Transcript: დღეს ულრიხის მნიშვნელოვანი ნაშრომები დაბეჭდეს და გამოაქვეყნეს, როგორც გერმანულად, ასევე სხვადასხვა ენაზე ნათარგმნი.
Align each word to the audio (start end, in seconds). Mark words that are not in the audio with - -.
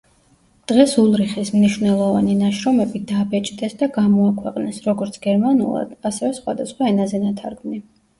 დღეს 0.69 0.93
ულრიხის 0.99 1.49
მნიშვნელოვანი 1.55 2.37
ნაშრომები 2.39 3.01
დაბეჭდეს 3.11 3.75
და 3.81 3.89
გამოაქვეყნეს, 3.97 4.79
როგორც 4.87 5.19
გერმანულად, 5.27 5.93
ასევე 6.11 6.33
სხვადასხვა 6.39 6.89
ენაზე 6.95 7.21
ნათარგმნი. 7.27 7.79